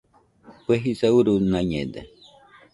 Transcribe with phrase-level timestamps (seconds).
[0.63, 2.01] Kue jisa urunaiñede